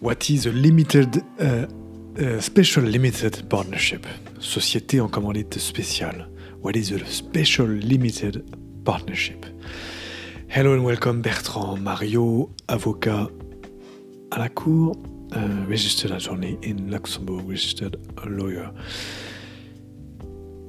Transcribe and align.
What 0.00 0.28
is 0.28 0.46
a 0.46 0.50
limited, 0.50 1.24
uh, 1.40 1.66
uh, 2.18 2.40
special 2.42 2.84
limited 2.84 3.48
partnership? 3.48 4.06
Société 4.38 5.00
en 5.00 5.08
commandite 5.08 5.58
spéciale. 5.58 6.28
What 6.62 6.76
is 6.76 6.92
a 6.92 6.98
special 7.06 7.66
limited 7.66 8.44
partnership? 8.84 9.46
Hello 10.48 10.74
and 10.74 10.84
welcome 10.84 11.22
Bertrand 11.22 11.78
Mario, 11.78 12.50
avocat 12.68 13.30
à 14.30 14.38
la 14.38 14.50
cour, 14.50 14.92
uh, 15.34 15.66
registered 15.66 16.12
attorney 16.12 16.58
in 16.62 16.90
Luxembourg, 16.90 17.48
registered 17.48 17.96
lawyer. 18.26 18.70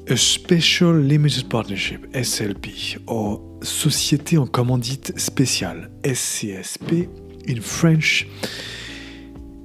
A 0.09 0.15
Special 0.15 0.93
Limited 0.93 1.49
Partnership, 1.49 2.07
SLP, 2.13 2.97
or 3.07 3.41
Société 3.61 4.37
en 4.37 4.47
commandite 4.47 5.19
spéciale, 5.19 5.91
SCSP, 6.05 7.09
in 7.45 7.61
French, 7.61 8.25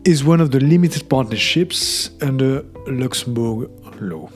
is 0.04 0.24
one 0.24 0.40
of 0.40 0.50
the 0.50 0.58
limited 0.58 1.08
partnerships 1.08 2.10
under 2.20 2.62
Luxembourg 2.88 3.70
law. 4.00 4.28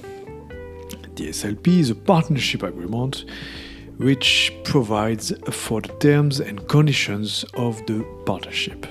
The 1.16 1.30
SLP 1.30 1.78
is 1.78 1.90
a 1.90 1.94
partnership 1.96 2.62
agreement 2.62 3.24
which 3.96 4.52
provides 4.62 5.32
for 5.50 5.80
the 5.80 5.88
terms 5.94 6.38
and 6.38 6.68
conditions 6.68 7.44
of 7.54 7.84
the 7.86 8.06
partnership. 8.26 8.86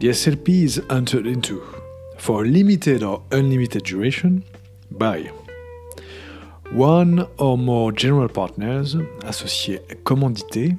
The 0.00 0.08
SLP 0.08 0.64
is 0.64 0.82
entered 0.90 1.26
into 1.26 1.62
for 2.18 2.44
a 2.44 2.46
limited 2.46 3.02
or 3.02 3.22
unlimited 3.30 3.84
duration 3.84 4.44
by 4.90 5.30
one 6.72 7.26
or 7.38 7.56
more 7.56 7.90
general 7.90 8.28
partners, 8.28 8.96
associés 9.20 9.80
commandités, 10.02 10.78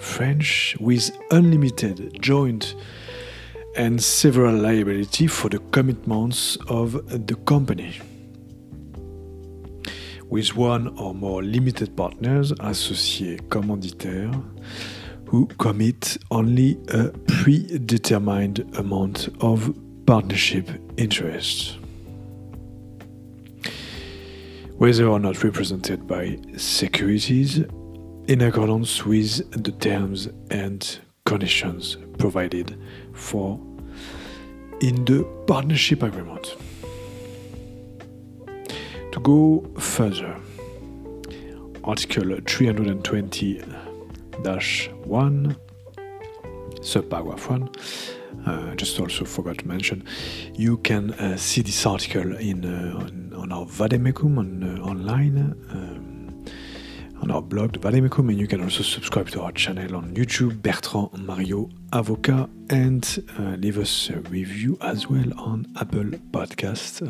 French, 0.00 0.76
with 0.80 1.10
unlimited 1.30 2.20
joint 2.20 2.74
and 3.76 4.02
several 4.02 4.54
liability 4.54 5.26
for 5.26 5.48
the 5.48 5.58
commitments 5.70 6.56
of 6.68 6.92
the 7.26 7.34
company. 7.46 8.00
With 10.28 10.56
one 10.56 10.88
or 10.98 11.14
more 11.14 11.42
limited 11.42 11.96
partners, 11.96 12.52
associés 12.52 13.40
commanditaires, 13.48 14.42
who 15.26 15.46
commit 15.46 16.18
only 16.30 16.78
a 16.88 17.10
predetermined 17.26 18.60
amount 18.76 19.28
of 19.40 19.72
partnership 20.06 20.68
interest. 20.96 21.78
Whether 24.76 25.06
or 25.06 25.20
not 25.20 25.44
represented 25.44 26.06
by 26.06 26.38
securities, 26.56 27.58
in 28.26 28.40
accordance 28.42 29.04
with 29.04 29.50
the 29.64 29.72
terms 29.72 30.28
and 30.50 31.00
conditions 31.30 31.96
provided 32.18 32.76
for 33.12 33.60
in 34.80 35.04
the 35.04 35.22
partnership 35.46 36.02
agreement. 36.02 36.56
To 39.12 39.20
go 39.20 39.64
further, 39.78 40.34
Article 41.84 42.36
320 42.44 43.62
1, 45.04 45.56
subparagraph 46.80 47.48
1. 47.48 47.70
Uh, 48.46 48.74
just 48.74 48.98
also 48.98 49.24
forgot 49.24 49.58
to 49.58 49.68
mention, 49.68 50.02
you 50.54 50.78
can 50.78 51.12
uh, 51.12 51.36
see 51.36 51.62
this 51.62 51.86
article 51.86 52.34
in 52.38 52.64
uh, 52.64 52.98
on, 52.98 53.32
on, 53.36 53.52
our 53.52 53.66
Vademecum 53.66 54.36
on, 54.36 54.64
uh, 54.64 54.82
online. 54.82 55.54
On 57.22 57.30
our 57.30 57.42
blog, 57.42 57.72
the 57.72 57.78
Vademecum, 57.78 58.30
and 58.30 58.38
you 58.38 58.46
can 58.46 58.62
also 58.62 58.82
subscribe 58.82 59.28
to 59.30 59.42
our 59.42 59.52
channel 59.52 59.94
on 59.94 60.14
YouTube, 60.14 60.62
Bertrand 60.62 61.26
Mario 61.26 61.68
Avocat, 61.92 62.48
and 62.70 63.24
uh, 63.38 63.56
leave 63.58 63.78
us 63.78 64.08
a 64.08 64.20
review 64.20 64.78
as 64.80 65.06
well 65.06 65.38
on 65.38 65.66
Apple 65.78 66.04
Podcasts. 66.32 67.00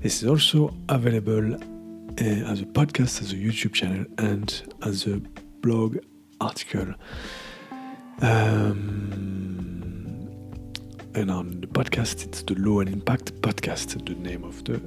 This 0.00 0.22
is 0.22 0.28
also 0.28 0.72
available 0.88 1.54
uh, 1.54 2.50
as 2.50 2.60
a 2.60 2.66
podcast, 2.66 3.20
as 3.20 3.32
a 3.32 3.36
YouTube 3.36 3.72
channel, 3.72 4.06
and 4.18 4.62
as 4.82 5.06
a 5.06 5.20
blog 5.60 5.98
article. 6.40 6.94
Um, 8.20 9.34
and 11.16 11.30
on 11.30 11.60
the 11.60 11.66
podcast, 11.66 12.24
it's 12.26 12.42
the 12.42 12.54
Law 12.54 12.80
and 12.80 12.88
Impact 12.90 13.40
podcast, 13.40 14.04
the 14.06 14.14
name 14.14 14.44
of 14.44 14.62
the 14.64 14.80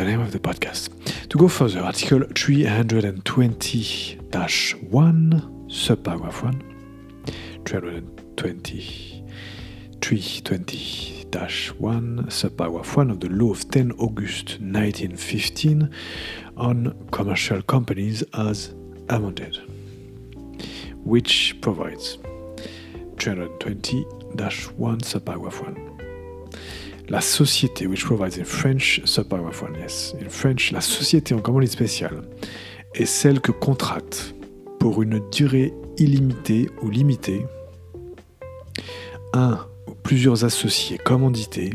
the 0.00 0.06
name 0.06 0.22
of 0.22 0.32
the 0.32 0.38
podcast. 0.38 0.88
To 1.28 1.36
go 1.36 1.46
further, 1.46 1.80
Article 1.80 2.20
320-1, 2.20 3.18
subparagraph 5.68 6.42
1, 6.42 6.62
320, 7.66 9.24
320-1, 10.00 12.24
subparagraph 12.28 12.96
1 12.96 13.10
of 13.10 13.20
the 13.20 13.28
Law 13.28 13.50
of 13.50 13.70
10 13.70 13.92
August 13.98 14.58
1915 14.60 15.90
on 16.56 16.96
commercial 17.12 17.60
companies 17.60 18.22
as 18.32 18.72
amended, 19.10 19.58
which 21.04 21.60
provides 21.60 22.16
320-1, 23.16 25.02
subparagraph 25.02 25.62
1. 25.62 25.88
La 27.10 27.20
société, 27.20 27.88
which 27.88 28.04
provides 28.04 28.38
in 28.38 28.44
French, 28.44 29.00
subparagraph 29.04 29.64
1, 29.64 29.80
yes. 29.80 30.14
In 30.24 30.28
French, 30.28 30.70
la 30.70 30.80
société 30.80 31.34
en 31.34 31.40
commandite 31.40 31.72
spéciale 31.72 32.22
est 32.94 33.04
celle 33.04 33.40
que 33.40 33.50
contracte 33.50 34.36
pour 34.78 35.02
une 35.02 35.20
durée 35.32 35.74
illimitée 35.98 36.70
ou 36.82 36.88
limitée 36.88 37.44
un 39.32 39.58
ou 39.88 39.94
plusieurs 39.94 40.44
associés 40.44 40.98
commandités 40.98 41.72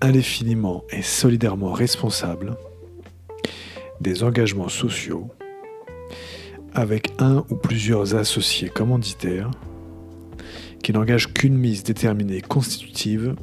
indéfiniment 0.00 0.82
et 0.92 1.02
solidairement 1.02 1.72
responsables 1.72 2.56
des 4.00 4.22
engagements 4.22 4.70
sociaux 4.70 5.28
avec 6.72 7.12
un 7.18 7.44
ou 7.50 7.56
plusieurs 7.56 8.14
associés 8.14 8.70
commanditaires 8.70 9.50
qui 10.82 10.94
n'engagent 10.94 11.34
qu'une 11.34 11.58
mise 11.58 11.84
déterminée 11.84 12.40
constitutive 12.40 13.34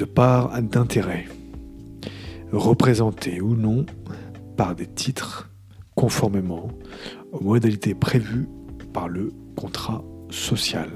de 0.00 0.06
part 0.06 0.62
d'intérêt, 0.62 1.26
représentés 2.52 3.42
ou 3.42 3.54
non 3.54 3.84
par 4.56 4.74
des 4.74 4.86
titres 4.86 5.50
conformément 5.94 6.68
aux 7.32 7.40
modalités 7.40 7.94
prévues 7.94 8.48
par 8.94 9.08
le 9.08 9.30
contrat 9.56 10.02
social. 10.30 10.88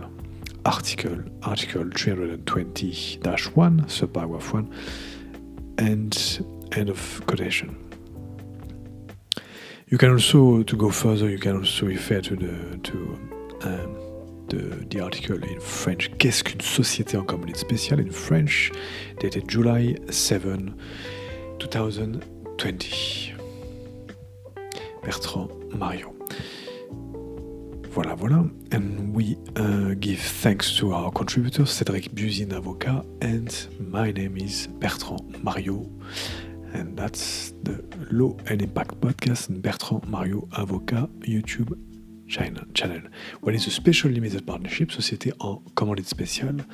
Article, 0.64 1.26
article 1.42 1.90
320-1, 1.90 3.86
subparagraph 3.88 4.54
1, 4.54 4.64
and 5.78 6.08
end 6.74 6.88
of 6.88 7.20
quotation. 7.26 7.74
You 9.90 9.98
can 9.98 10.12
also, 10.12 10.62
to 10.62 10.76
go 10.78 10.88
further, 10.88 11.28
you 11.28 11.38
can 11.38 11.58
also 11.58 11.84
refer 11.84 12.22
to 12.22 12.36
the 12.36 12.78
to 12.84 13.18
um, 13.64 14.13
the, 14.54 15.00
article 15.00 15.42
in 15.42 15.60
French. 15.60 16.10
Qu'est-ce 16.18 16.44
qu'une 16.44 16.60
société 16.60 17.16
en 17.16 17.24
commandite 17.24 17.56
spéciale 17.56 18.00
in 18.00 18.10
French, 18.10 18.70
dated 19.20 19.48
July 19.48 19.96
7, 20.10 20.72
2020. 21.58 23.34
Bertrand 25.04 25.48
Mario. 25.76 26.14
Voilà, 27.90 28.14
voilà. 28.14 28.44
And 28.72 29.14
we 29.14 29.36
uh, 29.56 29.94
give 30.00 30.18
thanks 30.18 30.76
to 30.78 30.92
our 30.92 31.12
contributors, 31.12 31.70
Cédric 31.70 32.12
Buzin, 32.14 32.52
avocat, 32.52 33.04
and 33.20 33.68
my 33.78 34.10
name 34.10 34.36
is 34.36 34.66
Bertrand 34.80 35.42
Mario. 35.44 35.86
And 36.72 36.96
that's 36.96 37.52
the 37.62 37.84
Law 38.10 38.36
and 38.48 38.62
Impact 38.62 39.00
podcast, 39.00 39.48
and 39.48 39.62
Bertrand 39.62 40.08
Mario, 40.08 40.48
avocat, 40.56 41.08
YouTube 41.20 41.76
channel. 42.28 43.02
What 43.40 43.54
is 43.54 43.66
a 43.66 43.70
special 43.70 44.10
limited 44.10 44.44
partnership, 44.44 44.90
société 44.90 45.32
en 45.40 45.62
commandite 45.74 46.08
spéciale. 46.08 46.64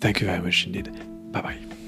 Thank 0.00 0.20
you 0.20 0.26
very 0.26 0.40
much 0.40 0.66
indeed. 0.66 0.90
Bye 1.32 1.42
bye. 1.42 1.87